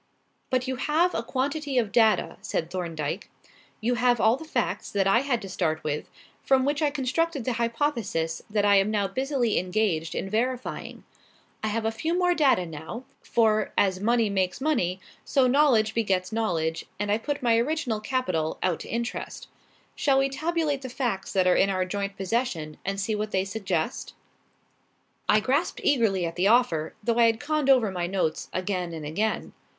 [0.49, 3.29] "But you have a quantity of data," said Thorndyke.
[3.81, 6.09] "You have all the facts that I had to start with,
[6.41, 11.03] from which I constructed the hypothesis that I am now busily engaged in verifying.
[11.61, 16.31] I have a few more data now, for 'as money makes money' so knowledge begets
[16.33, 19.49] knowledge, and I put my original capital out to interest.
[19.93, 23.45] Shall we tabulate the facts that are in our joint possession and see what they
[23.45, 24.15] suggest?"
[25.29, 29.05] I grasped eagerly at the offer, though I had conned over my notes again and
[29.05, 29.53] again.